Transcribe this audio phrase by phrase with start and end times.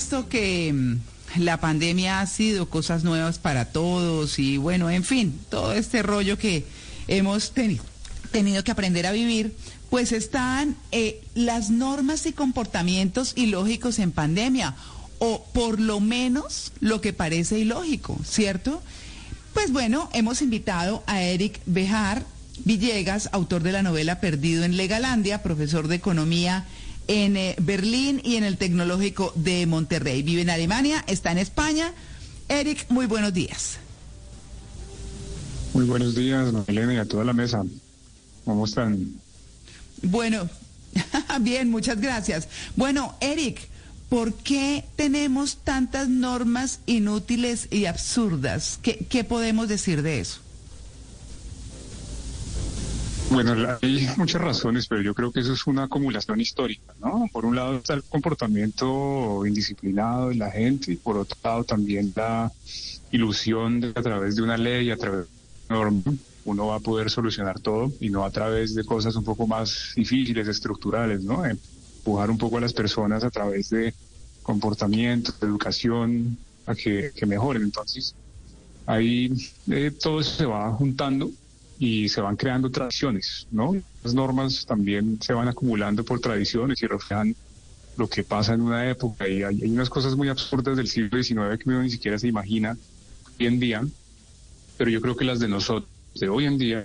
[0.00, 0.98] supuesto que mm,
[1.38, 6.36] la pandemia ha sido cosas nuevas para todos y bueno, en fin, todo este rollo
[6.36, 6.66] que
[7.08, 7.82] hemos tenido,
[8.30, 9.56] tenido que aprender a vivir,
[9.88, 14.74] pues están eh, las normas y comportamientos ilógicos en pandemia,
[15.18, 18.82] o por lo menos lo que parece ilógico, ¿cierto?
[19.54, 22.22] Pues bueno, hemos invitado a Eric Bejar
[22.66, 26.66] Villegas, autor de la novela Perdido en Legalandia, profesor de economía
[27.08, 30.22] en eh, Berlín y en el Tecnológico de Monterrey.
[30.22, 31.92] Vive en Alemania, está en España.
[32.48, 33.78] Eric, muy buenos días.
[35.72, 37.64] Muy buenos días, Elena, y a toda la mesa.
[38.44, 39.14] ¿Cómo están?
[40.02, 40.48] Bueno,
[41.40, 42.48] bien, muchas gracias.
[42.76, 43.60] Bueno, Eric,
[44.08, 48.78] ¿por qué tenemos tantas normas inútiles y absurdas?
[48.82, 50.40] ¿Qué, qué podemos decir de eso?
[53.28, 57.28] Bueno, hay muchas razones, pero yo creo que eso es una acumulación histórica, ¿no?
[57.32, 62.12] Por un lado está el comportamiento indisciplinado de la gente y por otro lado también
[62.14, 62.52] la
[63.10, 66.02] ilusión de a través de una ley, a través de una norma,
[66.44, 69.92] uno va a poder solucionar todo y no a través de cosas un poco más
[69.96, 71.44] difíciles, estructurales, ¿no?
[71.44, 73.92] Empujar un poco a las personas a través de
[74.42, 77.64] comportamiento, de educación, a que, mejoren.
[77.64, 78.14] Entonces,
[78.86, 79.32] ahí
[79.68, 81.30] eh, todo se va juntando
[81.78, 83.76] y se van creando tradiciones, ¿no?
[84.02, 87.34] Las normas también se van acumulando por tradiciones y reflejan
[87.96, 91.58] lo que pasa en una época y hay, unas cosas muy absurdas del siglo XIX
[91.58, 92.76] que uno ni siquiera se imagina
[93.38, 93.86] hoy en día,
[94.76, 96.84] pero yo creo que las de nosotros, de hoy en día,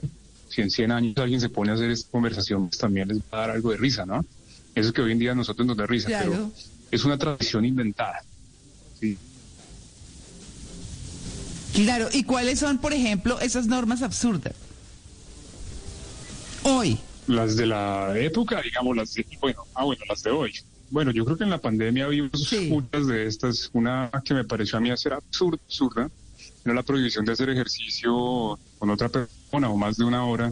[0.50, 3.23] si en 100 años alguien se pone a hacer esta conversación, pues también les va
[3.31, 4.25] a dar algo de risa, ¿no?
[4.75, 6.52] Eso es que hoy en día a nosotros nos da risa, pero
[6.92, 8.23] es una tradición inventada.
[9.00, 9.17] Sí.
[11.73, 14.53] Claro, ¿y cuáles son, por ejemplo, esas normas absurdas?
[16.64, 16.98] Hoy.
[17.28, 20.54] Las de la época, digamos, las de, bueno, ah, bueno, las de hoy.
[20.90, 23.70] Bueno, yo creo que en la pandemia vimos muchas de estas.
[23.73, 26.09] Una que me pareció a mí hacer absurda, absurda
[26.66, 30.52] era la prohibición de hacer ejercicio con otra persona o más de una hora,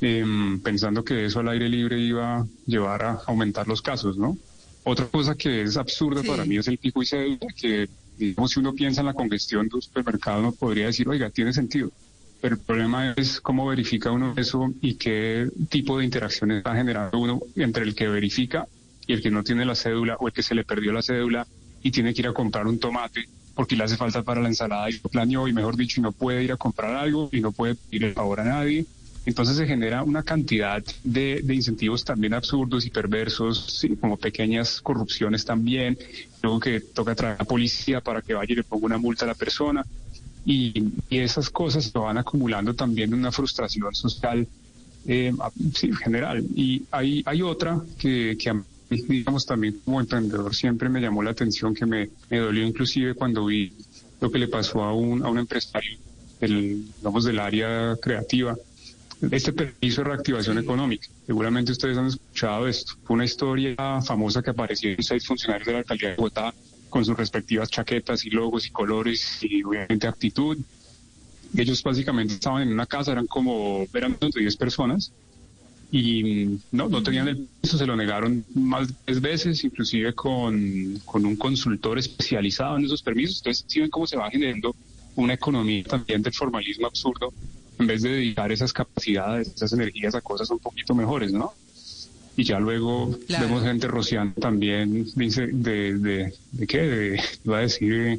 [0.00, 4.36] em, pensando que eso al aire libre iba a llevar a aumentar los casos, ¿no?
[4.84, 7.88] Otra cosa que es absurda para mí es el pico y cédula, que
[8.18, 11.52] digamos si uno piensa en la congestión de un supermercado, uno podría decir, oiga, tiene
[11.52, 11.90] sentido
[12.40, 17.18] pero el problema es cómo verifica uno eso y qué tipo de interacciones está generando
[17.18, 18.66] uno entre el que verifica
[19.06, 21.46] y el que no tiene la cédula o el que se le perdió la cédula
[21.82, 24.88] y tiene que ir a comprar un tomate porque le hace falta para la ensalada
[24.88, 27.52] y lo planeó y mejor dicho y no puede ir a comprar algo y no
[27.52, 28.86] puede pedir el favor a nadie.
[29.26, 35.98] Entonces se genera una cantidad de, incentivos también absurdos y perversos, como pequeñas corrupciones también,
[36.42, 39.26] luego que toca traer a la policía para que vaya y le ponga una multa
[39.26, 39.84] a la persona.
[40.44, 44.46] Y, esas cosas se van acumulando también una frustración social
[45.06, 45.32] eh,
[45.82, 46.44] en general.
[46.54, 51.22] Y hay, hay otra que, que a mí, digamos, también como emprendedor siempre me llamó
[51.22, 53.72] la atención, que me, me dolió inclusive cuando vi
[54.20, 55.98] lo que le pasó a un, a un empresario
[56.40, 58.56] del, digamos, del área creativa.
[59.30, 61.06] Este permiso de reactivación económica.
[61.26, 62.94] Seguramente ustedes han escuchado esto.
[63.04, 66.54] Fue una historia famosa que apareció en seis funcionarios de la alcaldía de Bogotá
[66.90, 70.58] con sus respectivas chaquetas y logos y colores y obviamente actitud.
[71.56, 75.12] Ellos básicamente estaban en una casa, eran como, eran 10 personas
[75.92, 81.00] y no, no tenían el piso, se lo negaron más de 10 veces, inclusive con,
[81.04, 83.38] con un consultor especializado en esos permisos.
[83.38, 84.74] Entonces, si ven cómo se va generando
[85.16, 87.32] una economía también del formalismo absurdo,
[87.78, 91.54] en vez de dedicar esas capacidades, esas energías a cosas un poquito mejores, ¿no?
[92.40, 97.60] Y ya luego vemos gente rociando también dice de, de, de qué de, iba a
[97.60, 98.18] decir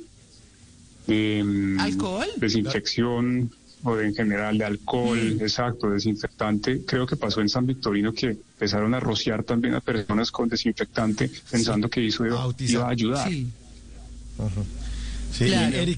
[1.08, 3.50] de, mm, alcohol desinfección
[3.84, 5.42] o de, en general de alcohol mm.
[5.42, 6.86] exacto desinfectante.
[6.86, 11.32] Creo que pasó en San Victorino que empezaron a rociar también a personas con desinfectante
[11.50, 13.28] pensando que eso iba, a ayudar.
[13.28, 13.48] Sí.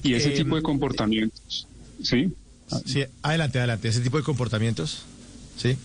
[0.02, 1.68] y, ese tipo de em, comportamientos
[2.02, 2.32] sí
[2.86, 3.88] sí adelante adelante.
[3.88, 5.04] Ese tipo de comportamientos
[5.58, 5.76] sí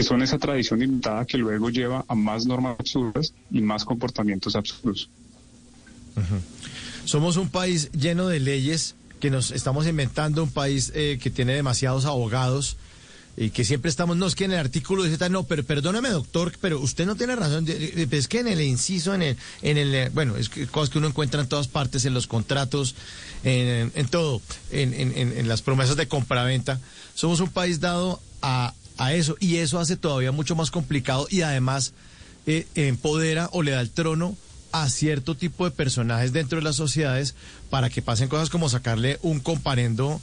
[0.00, 5.08] son esa tradición inventada que luego lleva a más normas absurdas y más comportamientos absurdos.
[7.04, 11.54] Somos un país lleno de leyes que nos estamos inventando, un país eh, que tiene
[11.54, 12.76] demasiados abogados
[13.36, 16.52] y que siempre estamos, no es que en el artículo dice no, pero perdóname doctor,
[16.60, 20.36] pero usted no tiene razón, es que en el inciso, en el, en el bueno,
[20.36, 22.94] es que cosas que uno encuentra en todas partes, en los contratos,
[23.42, 26.78] en, en todo, en, en, en las promesas de compraventa,
[27.14, 31.42] somos un país dado a a eso y eso hace todavía mucho más complicado y
[31.42, 31.92] además
[32.46, 34.36] eh, empodera o le da el trono
[34.70, 37.34] a cierto tipo de personajes dentro de las sociedades
[37.68, 40.20] para que pasen cosas como sacarle un comparendo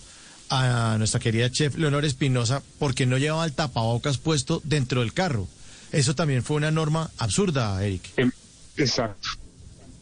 [0.50, 5.48] a nuestra querida chef Leonor Espinosa porque no llevaba el tapabocas puesto dentro del carro.
[5.92, 8.04] Eso también fue una norma absurda, Eric.
[8.18, 8.32] Em,
[8.78, 9.30] exacto.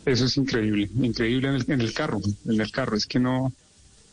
[0.05, 2.95] Eso es increíble, increíble en el, en el carro, en el carro.
[2.95, 3.51] Es que no,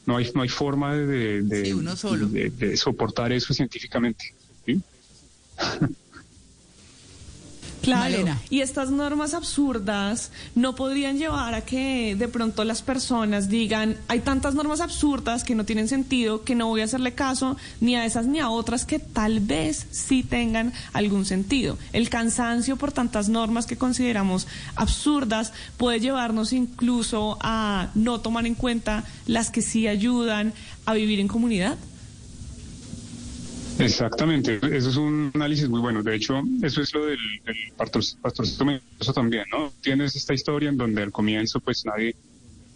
[0.06, 4.34] no hay, no hay forma de, de, de soportar eso científicamente.
[7.85, 8.17] Claro,
[8.49, 14.21] y estas normas absurdas no podrían llevar a que de pronto las personas digan, hay
[14.21, 18.06] tantas normas absurdas que no tienen sentido, que no voy a hacerle caso ni a
[18.06, 21.77] esas ni a otras que tal vez sí tengan algún sentido.
[21.93, 24.47] El cansancio por tantas normas que consideramos
[24.77, 30.55] absurdas puede llevarnos incluso a no tomar en cuenta las que sí ayudan
[30.87, 31.77] a vivir en comunidad.
[33.79, 36.03] Exactamente, eso es un análisis muy bueno.
[36.03, 37.19] De hecho, eso es lo del,
[37.76, 38.67] pastor, pastorcito
[39.00, 39.73] eso también, ¿no?
[39.81, 42.15] Tienes esta historia en donde al comienzo, pues nadie,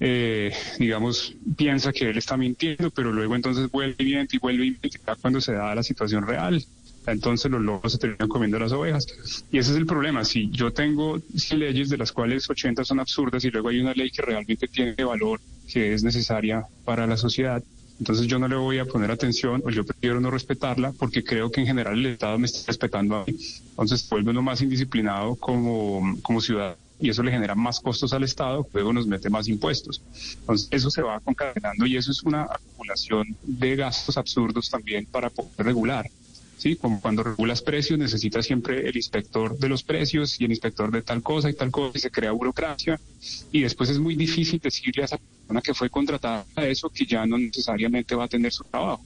[0.00, 4.66] eh, digamos, piensa que él está mintiendo, pero luego entonces vuelve y miente y vuelve
[4.66, 6.64] y miente cuando se da la situación real.
[7.06, 9.06] Entonces los lobos se terminan comiendo las ovejas.
[9.50, 10.24] Y ese es el problema.
[10.24, 13.94] Si yo tengo 100 leyes de las cuales 80 son absurdas y luego hay una
[13.94, 15.40] ley que realmente tiene valor,
[15.72, 17.62] que es necesaria para la sociedad,
[17.98, 21.50] entonces yo no le voy a poner atención o yo prefiero no respetarla porque creo
[21.50, 23.34] que en general el Estado me está respetando a mí.
[23.70, 28.24] Entonces vuelve uno más indisciplinado como, como ciudadano y eso le genera más costos al
[28.24, 30.02] Estado, luego nos mete más impuestos.
[30.40, 35.30] Entonces eso se va concadenando y eso es una acumulación de gastos absurdos también para
[35.30, 36.06] poder regular.
[36.58, 36.76] ¿Sí?
[36.76, 41.02] Como cuando regulas precios, necesitas siempre el inspector de los precios y el inspector de
[41.02, 43.00] tal cosa y tal cosa y se crea burocracia
[43.52, 47.06] y después es muy difícil decirle a esa persona que fue contratada a eso que
[47.06, 49.02] ya no necesariamente va a tener su trabajo.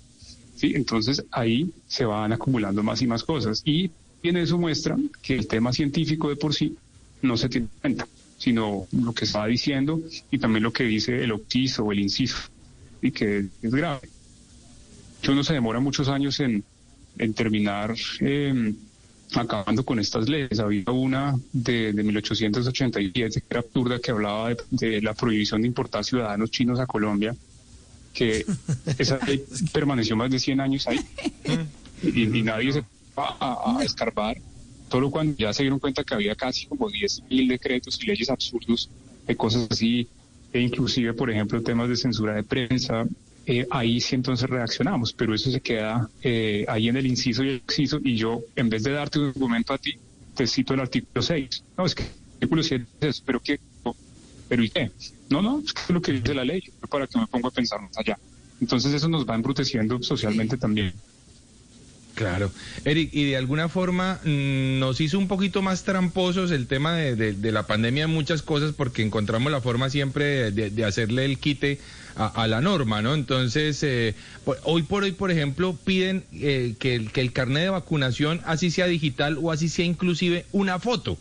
[0.57, 0.73] ¿sí?
[0.75, 3.91] Entonces ahí se van acumulando más y más cosas y
[4.23, 6.77] en eso muestra que el tema científico de por sí
[7.21, 8.09] no se tiene en cuenta,
[8.39, 10.01] sino lo que está diciendo
[10.31, 12.39] y también lo que dice el octizo o el inciso
[13.01, 14.09] y que es grave.
[15.29, 16.65] Uno se demora muchos años en,
[17.19, 18.75] en terminar em,
[19.35, 20.61] acabando con estas leyes.
[20.61, 26.05] Había una de, de 1887 que era absurda que hablaba de, la prohibición de importar
[26.05, 27.35] ciudadanos chinos a Colombia,
[28.13, 28.45] que
[28.99, 31.01] esa ley permaneció más de 100 años ahí
[32.03, 32.81] y, nadie se
[33.17, 34.39] va a, a, escarbar.
[34.91, 38.91] Solo cuando ya se dieron cuenta que había casi como 10.000 decretos y leyes absurdos
[39.27, 40.07] de cosas así,
[40.53, 43.07] e inclusive, por ejemplo, temas de censura de prensa,
[43.45, 47.49] eh, ahí sí entonces reaccionamos, pero eso se queda eh, ahí en el inciso y
[47.49, 49.99] el inciso y yo, en vez de darte un argumento a ti,
[50.35, 51.65] te cito el artículo 6.
[51.77, 53.59] No, es que el artículo 7 es pero ¿qué?
[54.49, 54.91] ¿Pero y qué?
[55.31, 57.53] No, no, es que es lo que dice la ley, para que me ponga a
[57.53, 58.19] pensar más allá.
[58.61, 60.93] Entonces eso nos va embruteciendo socialmente también.
[62.23, 62.51] Claro.
[62.85, 67.53] Eric, y de alguna forma mm, nos hizo un poquito más tramposos el tema de,
[67.53, 71.81] la pandemia en muchas cosas porque encontramos la forma siempre de, hacerle el quite
[72.15, 73.15] a, la norma, ¿no?
[73.15, 74.15] Entonces, eh,
[74.65, 78.71] hoy por hoy, por ejemplo, piden eh, que, el, que el carnet de vacunación, así
[78.71, 81.17] sea digital o así sea inclusive una foto,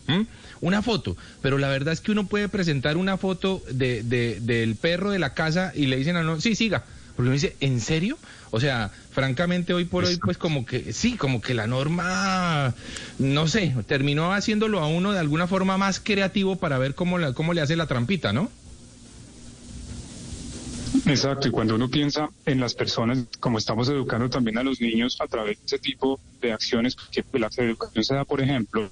[0.59, 1.15] una foto.
[1.42, 5.33] Pero la verdad es que uno puede presentar una foto de, del perro de la
[5.33, 6.83] casa y le dicen a no, sí, siga.
[7.15, 8.17] Porque uno dice, ¿en serio?
[8.51, 12.73] O sea, francamente hoy por hoy, pues como que sí, como que la norma,
[13.19, 17.33] no sé, terminó haciéndolo a uno de alguna forma más creativo para ver cómo, la,
[17.33, 18.49] cómo le hace la trampita, ¿no?
[21.05, 25.17] Exacto, y cuando uno piensa en las personas, como estamos educando también a los niños
[25.19, 28.89] a través de ese tipo de acciones, que la educación se da, por ejemplo,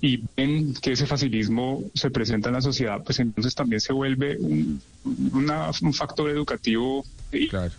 [0.00, 4.36] y ven que ese facilismo se presenta en la sociedad, pues entonces también se vuelve
[4.38, 7.04] un, un factor educativo
[7.48, 7.72] claro.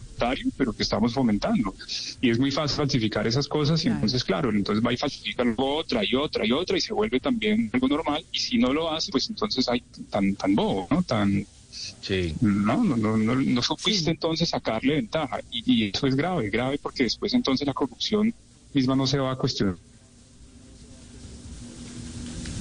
[0.58, 1.74] pero que estamos fomentando.
[2.22, 6.04] Y es muy fácil falsificar esas cosas y entonces, claro, entonces va y falsifica otra
[6.04, 9.12] y otra y otra y se vuelve también algo normal y si no lo hace,
[9.12, 11.04] pues entonces hay tan, tan bobo, ¿no?
[11.04, 11.46] Tan...
[12.02, 12.36] Sí.
[12.42, 16.80] No, no, no, no, no supiste entonces sacarle ventaja y, y eso es grave, grave
[16.82, 18.34] porque después entonces la corrupción
[18.74, 19.76] misma no se va a cuestionar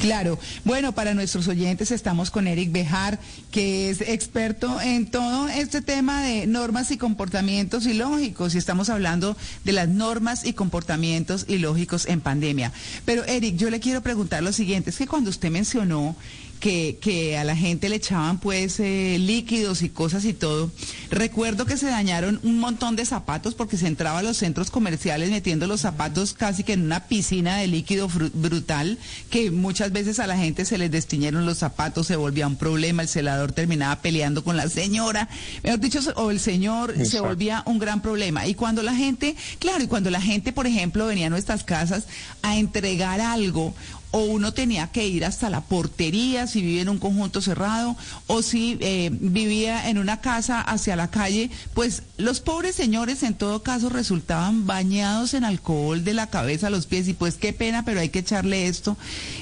[0.00, 0.38] Claro.
[0.64, 6.23] Bueno, para nuestros oyentes estamos con Eric Bejar, que es experto en todo este tema
[6.23, 8.54] de normas y comportamientos ilógicos.
[8.54, 12.73] Y estamos hablando de las normas y comportamientos ilógicos en pandemia.
[13.04, 14.88] Pero Eric, yo le quiero preguntar lo siguiente.
[14.88, 16.16] Es que cuando usted mencionó
[16.61, 20.71] que, que a la gente le echaban pues eh, líquidos y cosas y todo.
[21.11, 25.31] Recuerdo que se dañaron un montón de zapatos porque se entraba a los centros comerciales
[25.31, 28.99] metiendo los zapatos casi que en una piscina de líquido brutal,
[29.31, 33.02] que muchas veces a la gente se les destiñeron los zapatos, se volvía un problema,
[33.02, 35.29] el celador terminaba peleando con la señora,
[35.62, 38.47] mejor dicho, o el señor se volvía un gran problema.
[38.47, 42.05] Y cuando la gente, claro, y cuando la gente, por ejemplo, venía a nuestras casas
[42.43, 43.75] a entregar algo,
[44.12, 48.43] o uno tenía que ir hasta la portería si vivía en un conjunto cerrado, o
[48.43, 53.62] si eh, vivía en una casa hacia la calle, pues los pobres señores en todo
[53.62, 57.85] caso resultaban bañados en alcohol de la cabeza a los pies y pues qué pena,
[57.85, 58.97] pero hay que echarle esto.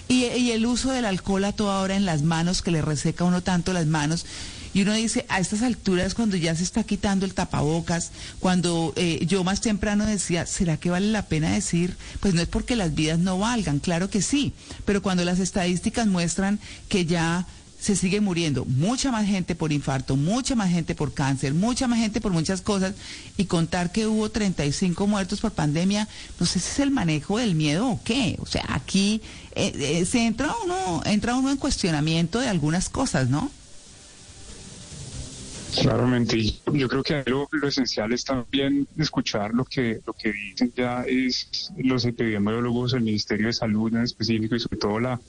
[0.09, 3.25] Y, y el uso del alcohol a toda hora en las manos, que le reseca
[3.25, 4.27] uno tanto las manos.
[4.78, 9.26] Y uno dice, a estas alturas, cuando ya se está quitando el tapabocas, cuando eh,
[9.26, 11.97] yo más temprano decía, ¿será que vale la pena decir?
[12.20, 14.52] Pues no es porque las vidas no valgan, claro que sí,
[14.85, 17.44] pero cuando las estadísticas muestran que ya
[17.80, 21.99] se sigue muriendo mucha más gente por infarto, mucha más gente por cáncer, mucha más
[21.99, 22.94] gente por muchas cosas,
[23.37, 26.06] y contar que hubo 35 muertos por pandemia,
[26.38, 28.37] no sé si es el manejo del miedo o qué.
[28.38, 29.23] O sea, aquí
[29.56, 33.50] eh, eh, se entra uno, entra uno en cuestionamiento de algunas cosas, ¿no?
[35.75, 41.03] Claramente, yo creo que lo, esencial es también escuchar lo que lo que dicen ya
[41.07, 45.21] es los epidemiólogos, el Ministerio de Salud en específico y sobre todo la,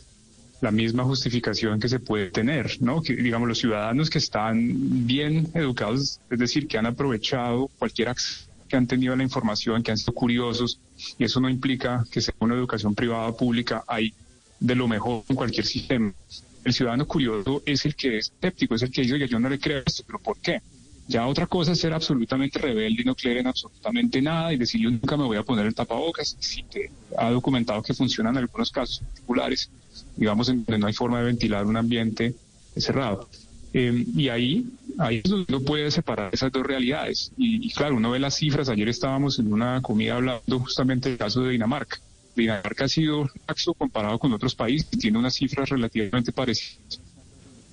[0.62, 3.02] la misma justificación que se puede tener, ¿no?
[3.02, 8.50] Que digamos los ciudadanos que están bien educados, es decir, que han aprovechado cualquier acceso
[8.70, 10.80] que han tenido la información, que han sido curiosos,
[11.18, 14.14] y eso no implica que sea una educación privada o pública, hay
[14.60, 16.14] de lo mejor en cualquier sistema.
[16.64, 19.50] El ciudadano curioso es el que es escéptico, es el que dice, oye, yo no
[19.50, 20.62] le creo esto, pero ¿por qué?
[21.08, 24.82] Ya otra cosa es ser absolutamente rebelde y no creer en absolutamente nada y decir
[24.82, 26.38] yo nunca me voy a poner el tapabocas.
[26.40, 29.72] Si te ha documentado que funciona en algunos casos particulares,
[30.16, 32.36] digamos, en donde no hay forma de ventilar un ambiente
[32.78, 33.28] cerrado.
[33.74, 34.66] Eh, y ahí,
[34.98, 37.32] ahí uno puede separar esas dos realidades.
[37.38, 38.70] Y, claro, uno ve las cifras.
[38.70, 42.00] Ayer estábamos en una comida hablando justamente del caso de Dinamarca.
[42.36, 47.02] Dinamarca ha sido laxo comparado con otros países, tiene unas cifras relativamente parecidas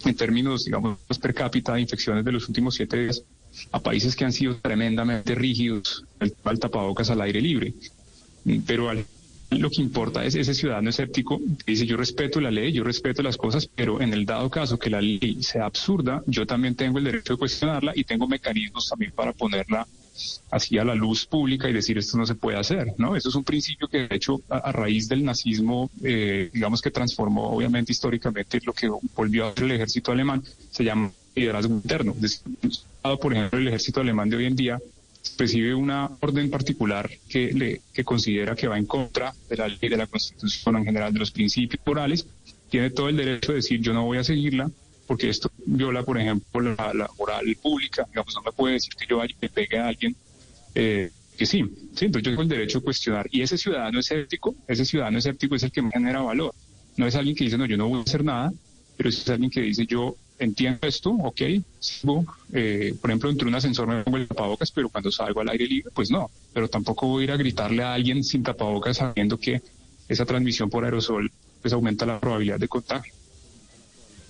[0.04, 3.22] en términos, digamos, per cápita de infecciones de los últimos siete días
[3.72, 6.04] a países que han sido tremendamente rígidos
[6.44, 7.74] al, tapabocas al aire libre.
[8.66, 8.92] Pero
[9.50, 13.22] lo que importa es ese ciudadano escéptico que dice yo respeto la ley, yo respeto
[13.22, 16.98] las cosas, pero en el dado caso que la ley sea absurda, yo también tengo
[16.98, 19.86] el derecho de cuestionarla y tengo mecanismos también para ponerla
[20.50, 23.16] así a la luz pública y decir esto no se puede hacer, ¿no?
[23.16, 27.50] Eso es un principio que de hecho a, raíz del nazismo, eh, digamos que transformó
[27.50, 32.14] obviamente históricamente lo que volvió a ser el ejército alemán, se llama liderazgo interno.
[33.20, 34.80] Por ejemplo, el ejército alemán de hoy en día
[35.38, 39.88] recibe una orden particular que le que considera que va en contra de la ley
[39.88, 42.26] de la constitución en general de los principios morales
[42.70, 44.70] tiene todo el derecho de decir yo no voy a seguirla
[45.06, 48.06] porque esto viola, por ejemplo, la, moral pública.
[48.08, 50.16] Digamos, no me puede decir que yo vaya me pegue a alguien
[50.74, 51.62] eh, que sí,
[51.94, 53.28] sí, entonces yo tengo el derecho a cuestionar.
[53.30, 56.54] Y ese ciudadano escéptico, ese ciudadano escéptico es el que me genera valor.
[56.96, 58.52] No es alguien que dice, no, yo no voy a hacer nada,
[58.96, 61.40] pero es alguien que dice, yo entiendo esto, ok,
[62.52, 65.66] eh, por ejemplo, entre un ascensor me pongo el tapabocas, pero cuando salgo al aire
[65.66, 69.38] libre, pues no, pero tampoco voy a ir a gritarle a alguien sin tapabocas sabiendo
[69.38, 69.62] que
[70.08, 73.12] esa transmisión por aerosol pues aumenta la probabilidad de contagio.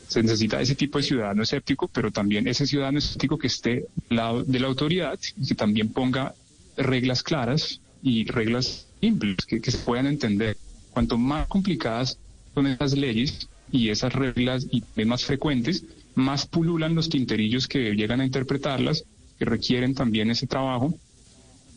[0.08, 4.44] Se necesita ese tipo de ciudadano escéptico, pero también ese ciudadano escéptico que esté lado
[4.44, 6.34] de la autoridad y que también ponga
[6.76, 10.56] reglas claras y reglas simples que, se puedan entender.
[10.90, 12.18] Cuanto más complicadas
[12.54, 15.84] son esas leyes y esas reglas y más frecuentes,
[16.14, 19.04] más pululan los tinterillos que llegan a interpretarlas,
[19.38, 20.94] que requieren también ese trabajo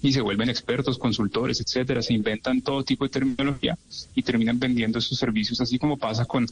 [0.02, 3.78] y se vuelven expertos, consultores, etcétera, se inventan todo tipo de terminología
[4.16, 6.46] y terminan vendiendo sus servicios, así como pasa con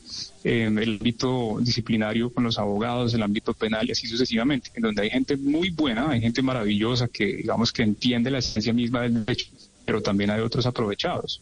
[0.43, 5.03] eh, el ámbito disciplinario, con los abogados, el ámbito penal y así sucesivamente, en donde
[5.03, 9.25] hay gente muy buena, hay gente maravillosa que digamos que entiende la esencia misma del
[9.25, 9.47] derecho,
[9.85, 11.41] pero también hay otros aprovechados,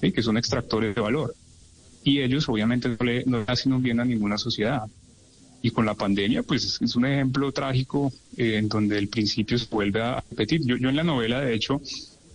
[0.00, 1.34] que son extractores de valor.
[2.04, 4.86] Y ellos obviamente no le, no le hacen un bien a ninguna sociedad
[5.62, 9.66] y con la pandemia, pues es un ejemplo trágico eh, en donde el principio se
[9.70, 10.60] vuelve a repetir.
[10.64, 11.80] Yo, yo en la novela, de hecho,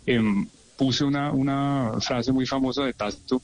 [0.06, 0.48] em,
[0.78, 3.42] puse una, una frase muy famosa de Tácito,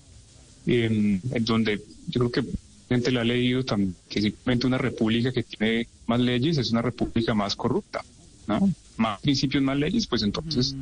[0.65, 2.51] em, en donde yo creo que
[2.89, 6.81] gente la ha leído también, que simplemente una república que tiene más leyes es una
[6.81, 8.03] república más corrupta,
[8.47, 8.71] ¿no?
[8.97, 10.75] Más principios, más leyes, pues entonces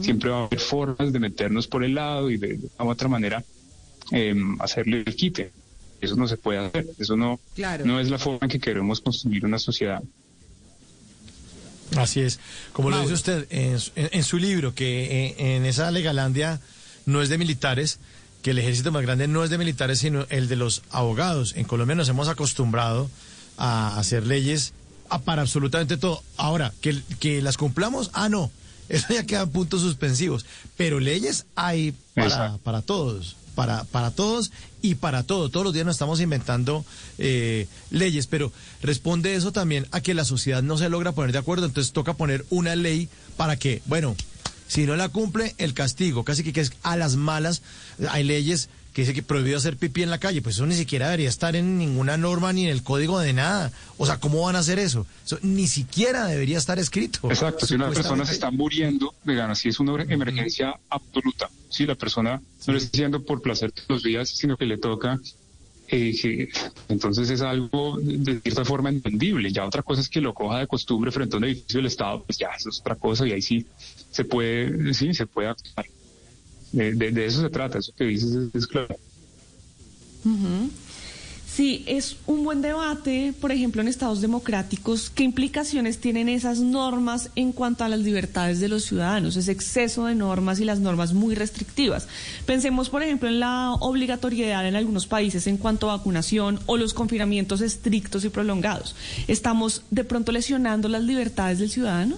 [0.00, 3.44] siempre va a haber formas de meternos por el lado y de, de otra manera
[4.10, 5.52] em, hacerle el quite.
[6.04, 6.86] Eso no se puede hacer.
[6.98, 7.40] Eso no,
[7.84, 10.02] no es la forma en que queremos construir una sociedad.
[11.96, 12.40] Así es.
[12.72, 16.60] Como lo dice usted en, su libro, que en, en, esa Legalandia
[17.06, 17.98] no es de militares,
[18.42, 21.54] que el ejército más grande no es de militares, sino el de los abogados.
[21.56, 23.10] En Colombia nos hemos acostumbrado
[23.56, 24.72] a hacer leyes
[25.24, 26.22] para absolutamente todo.
[26.36, 28.50] Ahora, que, que las cumplamos, ah, no.
[28.88, 30.44] Eso ya quedan puntos suspensivos.
[30.76, 35.48] Pero leyes hay para, para todos para, para todos y para todo.
[35.48, 36.84] Todos los días nos estamos inventando
[37.18, 41.38] eh, leyes, pero responde eso también a que la sociedad no se logra poner de
[41.38, 44.16] acuerdo, entonces toca poner una ley para que, bueno,
[44.66, 47.62] si no la cumple, el castigo, casi que, que es a las malas,
[48.10, 50.40] hay leyes que dice que prohibido hacer pipí en la calle.
[50.40, 53.72] Pues eso ni siquiera debería estar en ninguna norma ni en el código de nada.
[53.98, 55.04] O sea, ¿cómo van a hacer eso?
[55.26, 57.28] Eso ni siquiera debería estar escrito.
[57.28, 61.50] Exacto, si una persona se está muriendo, vean, si es una emergencia absoluta.
[61.74, 64.78] Si la persona no lo está haciendo por placer todos los días, sino que le
[64.78, 65.18] toca
[65.88, 66.48] eh,
[66.88, 69.52] entonces es algo de cierta forma entendible.
[69.52, 72.22] Ya otra cosa es que lo coja de costumbre frente a un edificio del Estado,
[72.24, 73.66] pues ya eso es otra cosa y ahí sí
[74.10, 75.86] se puede, sí, se puede actuar.
[76.72, 78.96] De, eso se trata, eso que dices es, claro.
[81.54, 87.30] Sí, es un buen debate, por ejemplo, en estados democráticos, ¿qué implicaciones tienen esas normas
[87.36, 89.36] en cuanto a las libertades de los ciudadanos?
[89.36, 92.08] Ese exceso de normas y las normas muy restrictivas.
[92.44, 96.92] Pensemos, por ejemplo, en la obligatoriedad en algunos países en cuanto a vacunación o los
[96.92, 98.96] confinamientos estrictos y prolongados.
[99.28, 102.16] ¿Estamos de pronto lesionando las libertades del ciudadano?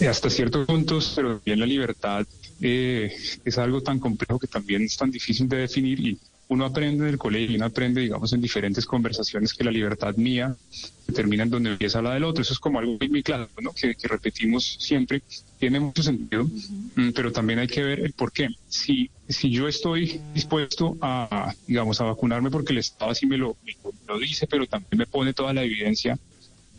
[0.00, 2.26] Hasta ciertos puntos, pero bien la libertad
[2.60, 7.04] eh, es algo tan complejo que también es tan difícil de definir y uno aprende
[7.04, 10.54] en el colegio, uno aprende, digamos, en diferentes conversaciones que la libertad mía
[11.12, 12.42] termina en donde empieza la del otro.
[12.42, 13.72] Eso es como algo muy, claro, ¿no?
[13.72, 15.22] Que, repetimos siempre.
[15.58, 18.48] Tiene mucho sentido, mm, pero también hay que ver el por qué.
[18.68, 23.56] Si, si yo estoy dispuesto a, digamos, a vacunarme porque el Estado así me lo,
[23.64, 23.74] me
[24.06, 26.16] lo dice, pero también me pone toda la evidencia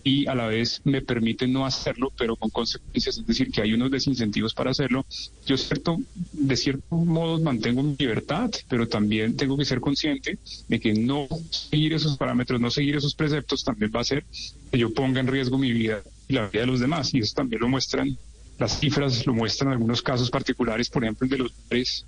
[0.03, 3.73] y a la vez me permite no hacerlo, pero con consecuencias, es decir, que hay
[3.73, 5.05] unos desincentivos para hacerlo.
[5.45, 5.97] Yo cierto,
[6.31, 10.37] de cierto modo mantengo mi libertad, pero también tengo que ser consciente
[10.67, 14.25] de que no seguir esos parámetros, no seguir esos preceptos también va a hacer
[14.71, 17.13] que yo ponga en riesgo mi vida y la vida de los demás.
[17.13, 18.17] Y eso también lo muestran,
[18.59, 22.05] las cifras lo muestran algunos casos particulares, por ejemplo, el de los bares,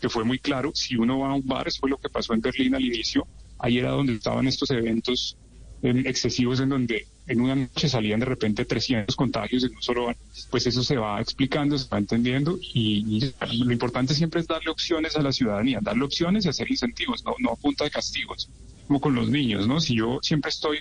[0.00, 0.72] que fue muy claro.
[0.74, 3.26] Si uno va a un bar, eso fue lo que pasó en Berlín al inicio,
[3.58, 5.36] ahí era donde estaban estos eventos
[5.82, 10.14] excesivos en donde en una noche salían de repente 300 contagios en un solo
[10.50, 13.32] pues eso se va explicando, se va entendiendo y,
[13.64, 17.34] lo importante siempre es darle opciones a la ciudadanía, darle opciones y hacer incentivos, no,
[17.38, 18.48] no a punta de castigos,
[18.86, 19.80] como con los niños, ¿no?
[19.80, 20.78] Si yo siempre estoy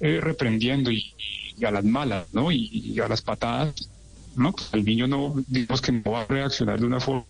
[0.00, 1.14] eh, reprendiendo y,
[1.64, 2.50] a las malas, ¿no?
[2.50, 3.88] Y, a las patadas,
[4.36, 4.52] ¿no?
[4.52, 7.24] Pues el niño no, digamos que no va a reaccionar de una forma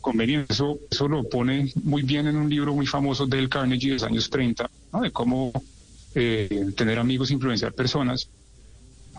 [0.00, 0.52] conveniente.
[0.52, 4.02] Eso, eso lo pone muy bien en un libro muy famoso del Carnegie de los
[4.02, 5.00] años 30, ¿no?
[5.02, 5.52] De cómo
[6.20, 8.28] eh, tener amigos, influenciar personas.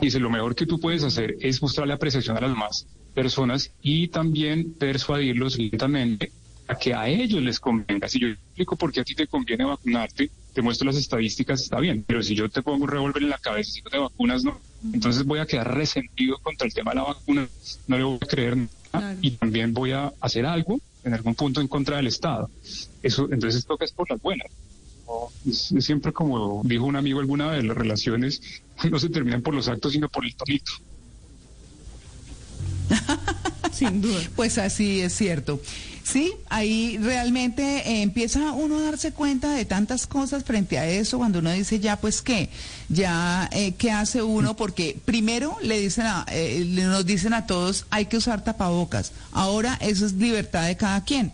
[0.01, 4.09] Dice, lo mejor que tú puedes hacer es mostrarle apreciación a las demás personas y
[4.09, 6.31] también persuadirlos lentamente
[6.67, 8.07] a que a ellos les convenga.
[8.07, 11.79] Si yo explico por qué a ti te conviene vacunarte, te muestro las estadísticas, está
[11.79, 14.43] bien, pero si yo te pongo un revólver en la cabeza y no te vacunas,
[14.43, 14.59] no.
[14.93, 17.47] Entonces voy a quedar resentido contra el tema de la vacuna,
[17.87, 18.57] no le voy a creer
[18.93, 22.49] nada y también voy a hacer algo en algún punto en contra del Estado.
[23.01, 24.47] Eso, entonces toca es por las buenas
[25.47, 28.41] es, siempre como dijo un amigo alguna vez, las relaciones
[28.91, 30.71] no se terminan por los actos, sino por el tonito.
[33.71, 34.19] Sin duda.
[34.35, 35.61] Pues así es cierto.
[36.03, 41.19] Sí, ahí realmente eh, empieza uno a darse cuenta de tantas cosas frente a eso
[41.19, 42.49] cuando uno dice ya pues qué,
[42.87, 47.85] ya eh, qué hace uno porque primero le dicen a, eh, nos dicen a todos
[47.91, 49.11] hay que usar tapabocas.
[49.31, 51.31] Ahora eso es libertad de cada quien.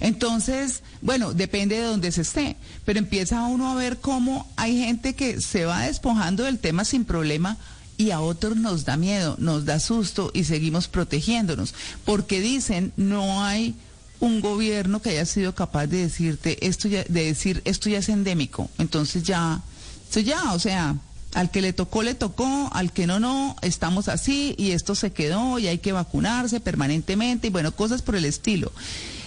[0.00, 5.14] Entonces, bueno, depende de dónde se esté, pero empieza uno a ver cómo hay gente
[5.14, 7.58] que se va despojando del tema sin problema
[7.98, 11.74] y a otros nos da miedo, nos da susto y seguimos protegiéndonos,
[12.06, 13.74] porque dicen no hay
[14.20, 18.08] un gobierno que haya sido capaz de decirte esto ya, de decir esto ya es
[18.08, 19.60] endémico, entonces ya,
[20.04, 20.96] esto ya, o sea,
[21.34, 25.12] al que le tocó, le tocó, al que no, no, estamos así y esto se
[25.12, 28.72] quedó y hay que vacunarse permanentemente y bueno, cosas por el estilo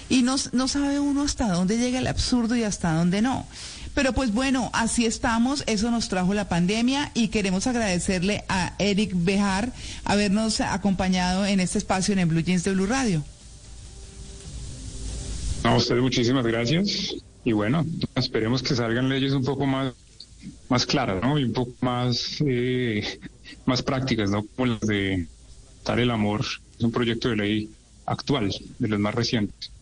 [0.10, 3.46] y no, no sabe uno hasta dónde llega el absurdo y hasta dónde no.
[3.94, 9.12] Pero pues bueno, así estamos, eso nos trajo la pandemia y queremos agradecerle a Eric
[9.14, 9.72] Bejar
[10.04, 13.24] habernos acompañado en este espacio en el Blue Jeans de Blue Radio.
[15.64, 17.86] A usted muchísimas gracias y bueno,
[18.16, 19.94] esperemos que salgan leyes un poco más,
[20.70, 21.38] más claras, ¿no?
[21.38, 23.20] Y un poco más, eh,
[23.66, 24.46] más prácticas, ¿no?
[24.56, 25.28] Como las de
[25.86, 26.44] Dar el Amor,
[26.78, 27.70] es un proyecto de ley
[28.06, 29.73] actual, de los más recientes.